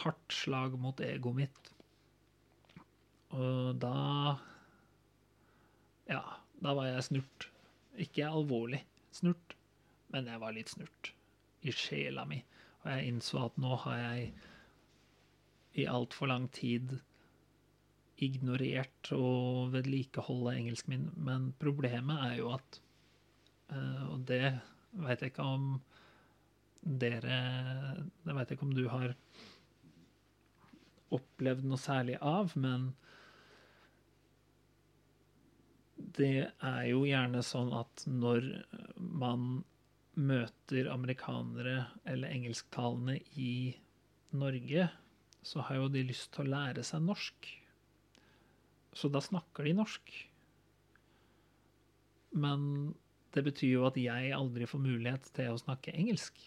[0.00, 1.72] hardt slag mot egoet mitt.
[3.36, 4.38] Og da
[6.08, 6.22] Ja,
[6.62, 7.48] da var jeg snurt.
[7.98, 8.80] Ikke alvorlig
[9.12, 9.56] snurt,
[10.14, 11.12] men jeg var litt snurt
[11.66, 12.38] i sjela mi.
[12.84, 14.30] Og jeg innså at nå har jeg
[15.82, 16.96] i altfor lang tid
[18.24, 21.08] ignorert å vedlikeholde engelsken min.
[21.16, 22.82] Men problemet er jo at
[24.08, 24.54] Og det
[24.96, 25.64] veit jeg ikke om
[26.80, 27.38] dere
[28.24, 29.12] Det veit jeg ikke om du har
[31.14, 32.90] opplevd noe særlig av, men
[36.18, 38.44] det er jo gjerne sånn at når
[38.98, 39.62] man
[40.18, 43.72] møter amerikanere eller engelsktalende i
[44.36, 44.88] Norge,
[45.42, 47.48] så har jo de lyst til å lære seg norsk.
[48.96, 50.14] Så da snakker de norsk.
[52.38, 52.94] Men
[53.34, 56.40] det betyr jo at jeg aldri får mulighet til å snakke engelsk.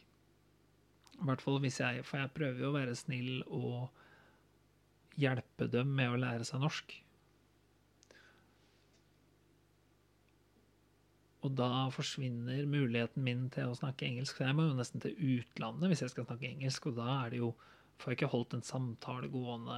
[1.21, 3.91] I hvert fall hvis jeg For jeg prøver jo å være snill og
[5.21, 6.93] hjelpe dem med å lære seg norsk.
[11.41, 14.37] Og da forsvinner muligheten min til å snakke engelsk.
[14.37, 17.33] For jeg må jo nesten til utlandet hvis jeg skal snakke engelsk, og da er
[17.33, 17.53] det jo
[18.01, 19.75] Får jeg ikke holdt en samtale gående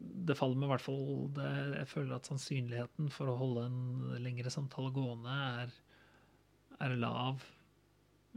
[0.00, 3.80] Det faller med hvert fall det, Jeg føler at sannsynligheten for å holde en
[4.24, 5.74] lengre samtale gående er,
[6.80, 7.44] er lav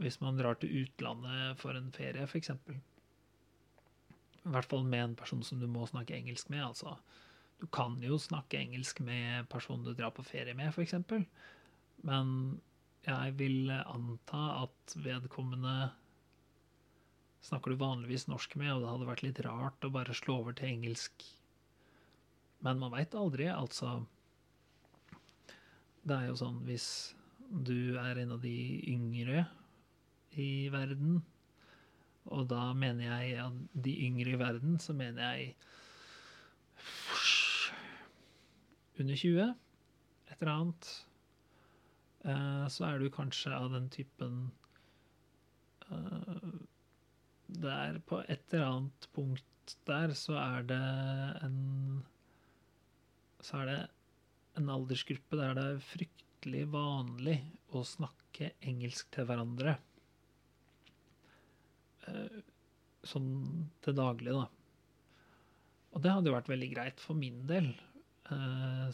[0.02, 2.50] hvis man drar til utlandet for en ferie, f.eks.
[4.44, 6.64] I hvert fall med en person som du må snakke engelsk med.
[6.66, 6.96] altså
[7.60, 10.98] du kan jo snakke engelsk med personen du drar på ferie med, f.eks.
[12.04, 12.58] Men
[13.06, 15.92] jeg vil anta at vedkommende
[17.44, 20.56] snakker du vanligvis norsk med, og det hadde vært litt rart å bare slå over
[20.56, 21.24] til engelsk.
[22.64, 23.98] Men man veit aldri, altså.
[26.04, 26.88] Det er jo sånn hvis
[27.64, 28.56] du er en av de
[28.90, 29.44] yngre
[30.40, 31.20] i verden,
[32.32, 35.54] og da mener jeg at de yngre i verden, så mener jeg
[39.00, 39.54] under 20,
[40.30, 40.90] et eller annet,
[42.72, 44.46] så er du kanskje av den typen
[47.44, 50.80] Det er på et eller annet punkt der så er det
[51.44, 51.58] en
[53.44, 53.80] Så er det
[54.58, 57.38] en aldersgruppe der det er fryktelig vanlig
[57.74, 59.76] å snakke engelsk til hverandre.
[63.04, 63.28] Sånn
[63.84, 64.46] til daglig, da.
[65.94, 67.68] Og det hadde jo vært veldig greit for min del,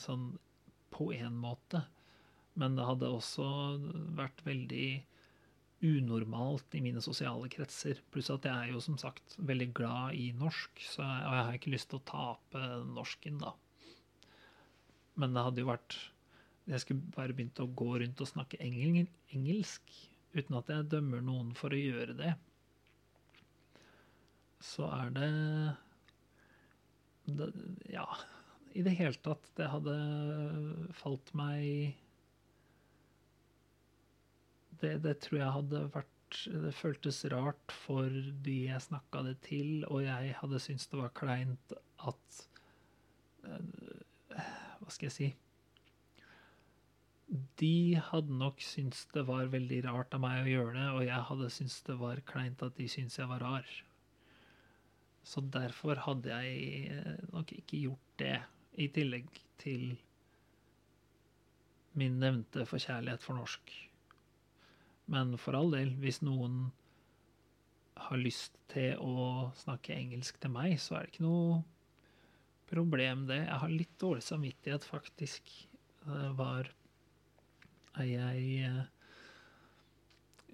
[0.03, 0.33] sånn
[0.93, 1.85] på en måte.
[2.59, 3.47] Men det hadde også
[4.19, 4.89] vært veldig
[5.87, 8.03] unormalt i mine sosiale kretser.
[8.13, 11.47] Pluss at jeg er jo som sagt veldig glad i norsk, så jeg, og jeg
[11.47, 13.55] har ikke lyst til å tape norsken, da.
[15.21, 15.99] Men det hadde jo vært
[16.71, 19.95] Jeg skulle bare begynt å gå rundt og snakke engel, engelsk
[20.37, 22.35] uten at jeg dømmer noen for å gjøre det.
[24.63, 25.31] Så er det,
[27.41, 27.49] det
[27.91, 28.07] Ja,
[28.77, 29.51] i det hele tatt.
[29.59, 29.97] Det hadde
[30.95, 31.97] falt meg
[34.81, 38.07] det, det, tror jeg hadde vært Det føltes rart for
[38.47, 41.75] de jeg snakka det til, og jeg hadde syntes det var kleint
[42.07, 42.45] at
[44.81, 45.29] Hva skal jeg si
[47.61, 51.29] De hadde nok syntes det var veldig rart av meg å gjøre det, og jeg
[51.29, 53.69] hadde syntes det var kleint at de syntes jeg var rar.
[55.23, 58.39] Så derfor hadde jeg eh, nok ikke gjort det,
[58.81, 59.29] i tillegg
[59.61, 59.93] til
[62.01, 63.73] min nevnte forkjærlighet for norsk.
[65.11, 66.71] Men for all del, hvis noen
[68.01, 71.61] har lyst til å snakke engelsk til meg, så er det ikke noe
[72.71, 73.43] problem, det.
[73.45, 75.51] Jeg har litt dårlig samvittighet, faktisk.
[76.05, 76.71] Det var
[78.01, 78.85] ei jeg, eh,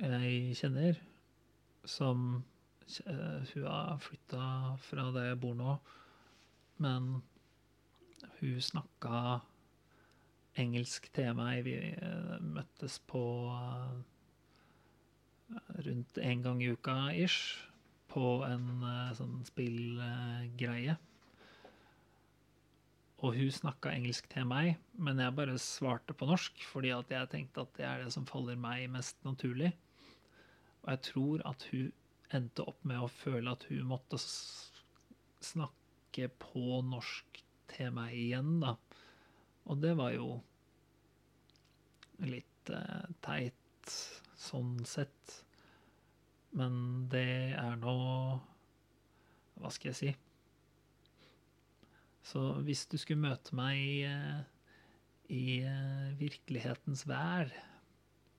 [0.00, 0.98] jeg kjenner
[1.86, 2.42] som
[3.04, 4.46] eh, Hun har flytta
[4.82, 5.76] fra der jeg bor nå,
[6.82, 7.20] men
[8.40, 9.40] hun snakka
[10.56, 11.64] engelsk til meg.
[11.68, 13.22] Vi eh, møttes på
[15.86, 17.60] rundt en gang i uka ish
[18.10, 18.82] på en
[19.14, 20.96] sånn spillgreie.
[23.24, 27.30] Og hun snakka engelsk til meg, men jeg bare svarte på norsk, fordi at jeg
[27.32, 29.70] tenkte at det er det som faller meg mest naturlig.
[30.84, 31.88] Og jeg tror at hun
[32.36, 37.40] endte opp med å føle at hun måtte snakke på norsk
[37.72, 38.76] til meg igjen, da.
[39.66, 40.28] Og det var jo
[42.22, 43.96] litt eh, teit
[44.36, 45.40] sånn sett.
[46.56, 47.96] Men det er nå
[49.56, 50.10] Hva skal jeg si?
[52.27, 54.07] Så hvis du skulle møte meg i,
[55.31, 57.53] i eh, virkelighetens vær,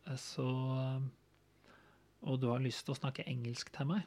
[0.07, 0.47] eh, så
[2.27, 4.01] Og du har lyst til å snakke engelsk til meg,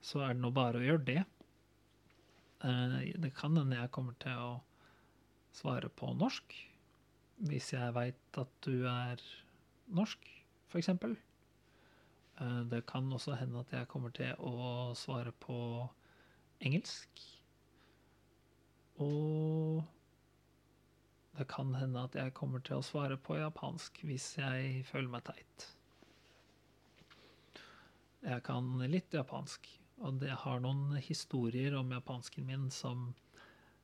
[0.00, 1.22] så er det nå bare å gjøre det.
[2.64, 4.62] Eh, Det kan hende jeg kommer til å
[5.52, 6.56] svare på norsk,
[7.46, 9.20] hvis jeg veit at du er
[9.86, 10.24] norsk,
[10.70, 10.90] f.eks.
[12.72, 15.58] Det kan også hende at jeg kommer til å svare på
[16.64, 17.39] engelsk.
[19.00, 19.82] Og
[21.38, 25.24] det kan hende at jeg kommer til å svare på japansk hvis jeg føler meg
[25.28, 25.68] teit.
[28.20, 29.64] Jeg kan litt japansk,
[30.04, 33.14] og det har noen historier om japansken min som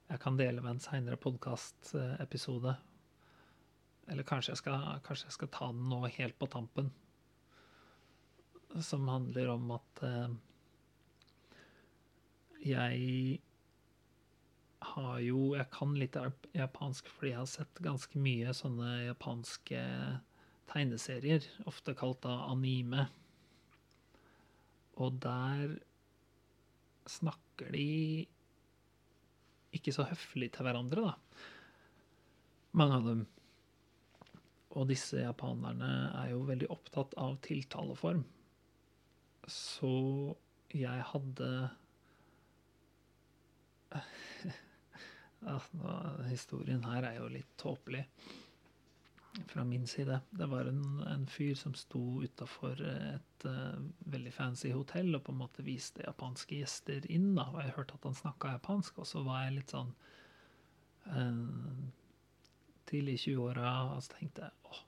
[0.07, 2.77] jeg kan dele med en seinere podkastepisode.
[4.07, 6.93] Eller kanskje jeg, skal, kanskje jeg skal ta den nå helt på tampen.
[8.85, 10.37] Som handler om at eh,
[12.69, 13.41] jeg
[14.81, 16.17] har jo Jeg kan litt
[16.57, 19.83] japansk fordi jeg har sett ganske mye sånne japanske
[20.71, 23.07] tegneserier, ofte kalt da anime.
[24.99, 25.77] Og der
[27.07, 28.27] snakker de
[29.77, 31.43] ikke så høflig til hverandre, da.
[32.77, 33.25] Mange av dem.
[34.77, 38.25] Og disse japanerne er jo veldig opptatt av tiltaleform.
[39.49, 39.93] Så
[40.75, 41.51] jeg hadde
[45.47, 45.61] ja,
[46.31, 48.05] Historien her er jo litt tåpelig
[49.51, 50.21] fra min side.
[50.31, 53.77] Det var en, en fyr som sto utafor et uh,
[54.09, 57.35] veldig fancy hotell og på en måte viste japanske gjester inn.
[57.37, 59.93] da, Og jeg hørte at han snakka japansk, og så var jeg litt sånn
[61.13, 61.87] uh,
[62.87, 64.83] Tidlig i 20-åra og så tenkte jeg åh,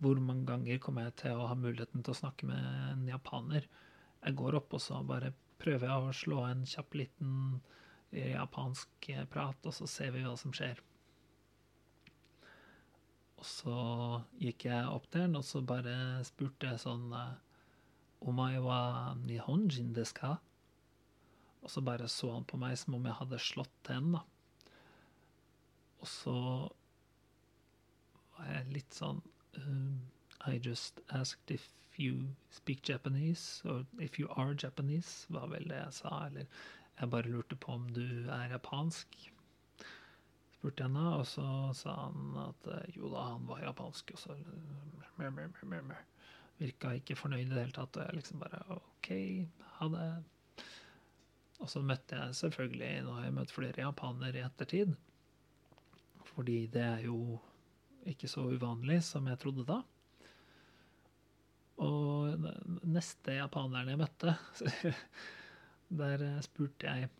[0.00, 3.66] hvor mange ganger kommer jeg til å ha muligheten til å snakke med en japaner?
[4.24, 7.34] Jeg går opp og så bare prøver jeg å slå en kjapp liten
[8.14, 10.80] japansk eh, prat, og så ser vi hva som skjer.
[13.38, 13.78] Og så
[14.40, 17.34] gikk jeg opp der, og så bare spurte jeg sånn eh,
[18.24, 20.30] Omae wa nihonjin desu ka?
[21.64, 24.70] Og så bare så han på meg som om jeg hadde slått til henne, da.
[26.04, 26.38] Og så
[28.34, 29.22] var jeg litt sånn
[29.56, 30.00] um,
[30.44, 35.78] I just asked if you speak Japanese, or if you are Japanese, var vel det
[35.78, 36.26] jeg sa.
[36.26, 36.48] Eller
[37.00, 39.16] jeg bare lurte på om du er japansk.
[40.54, 44.14] Spurte henne, og så sa han at eh, jo da, han var japansk.
[44.14, 44.36] Og så
[45.18, 46.04] mer, mer.
[46.58, 47.98] virka ikke fornøyd i det hele tatt.
[47.98, 49.10] Og jeg liksom bare OK,
[49.78, 50.06] ha det.
[51.62, 54.94] Og så møtte jeg selvfølgelig Nå har jeg møtt flere japanere i ettertid.
[56.34, 57.38] Fordi det er jo
[58.10, 59.80] ikke så uvanlig som jeg trodde da.
[61.84, 62.44] Og
[62.86, 64.34] neste japaneren jeg møtte,
[65.98, 67.10] der eh, spurte jeg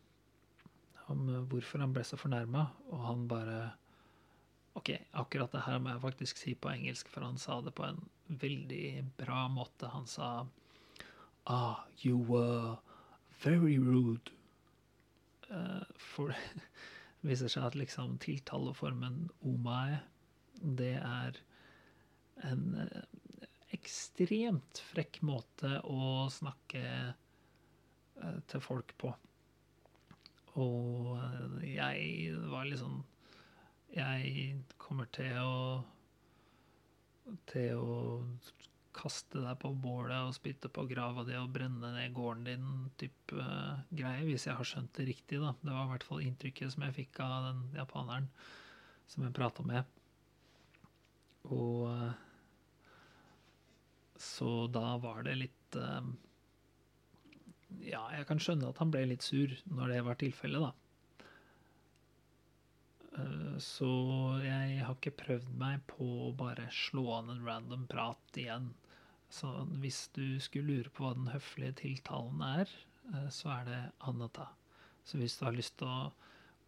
[1.12, 3.58] om hvorfor han ble så fornærma, og han bare
[4.74, 7.84] OK, akkurat det her må jeg faktisk si på engelsk, for han sa det på
[7.86, 9.90] en veldig bra måte.
[9.92, 10.46] Han sa
[11.46, 12.78] Ah, you were
[13.42, 14.32] very rude.
[15.50, 16.32] Eh, for
[17.20, 20.00] det viser seg at liksom tiltaleformen omae,
[20.62, 21.36] det er
[22.48, 23.02] en eh,
[23.76, 27.12] ekstremt frekk måte å snakke eh,
[28.50, 29.12] til folk på.
[30.60, 33.00] Og eh, jeg var sånn
[33.94, 35.82] Jeg kommer til å
[37.50, 37.98] Til å
[38.94, 42.66] kaste deg på bålet og spytte på grava di og brenne ned gården din
[43.00, 45.50] type uh, greie, hvis jeg har skjønt det riktig, da.
[45.58, 48.28] Det var i hvert fall inntrykket som jeg fikk av den japaneren
[49.10, 49.98] som jeg prata med.
[51.50, 52.14] Og uh,
[54.14, 56.06] så da var det litt uh,
[57.82, 60.72] Ja, jeg kan skjønne at han ble litt sur når det var tilfellet, da.
[63.18, 63.90] Eh, så
[64.42, 68.72] jeg har ikke prøvd meg på å bare slå an en random prat igjen.
[69.30, 69.50] Så
[69.82, 72.70] hvis du skulle lure på hva den høflige tiltalen er,
[73.12, 74.50] eh, så er det Anata.
[75.04, 76.12] Så hvis du har lyst til å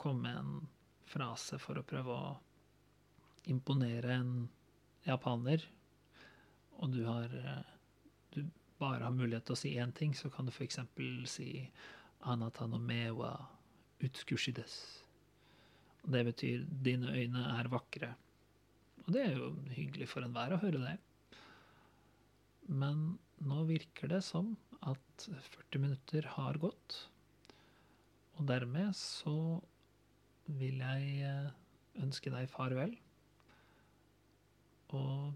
[0.02, 0.68] komme med en
[1.06, 2.34] frase for å prøve å
[3.50, 4.48] imponere en
[5.06, 5.62] japaner,
[6.76, 7.75] og du har eh,
[8.80, 10.78] bare har mulighet til å si én ting, så kan du f.eks.
[11.30, 11.50] si
[12.26, 13.48] anatanomewa no mewa
[14.04, 15.04] utskushides.
[16.06, 18.14] Det betyr 'dine øyne er vakre'.
[19.06, 20.98] Og det er jo hyggelig for enhver å høre det.
[22.68, 27.08] Men nå virker det som at 40 minutter har gått.
[28.36, 29.60] Og dermed så
[30.46, 31.52] vil jeg eh,
[32.02, 32.96] ønske deg farvel.
[34.94, 35.34] Og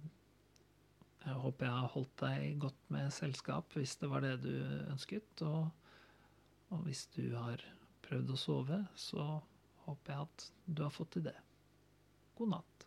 [1.21, 4.53] jeg håper jeg har holdt deg godt med selskap hvis det var det du
[4.91, 5.45] ønsket.
[5.45, 5.69] Og,
[6.73, 7.63] og hvis du har
[8.07, 9.27] prøvd å sove, så
[9.85, 11.37] håper jeg at du har fått til det.
[12.39, 12.80] God natt.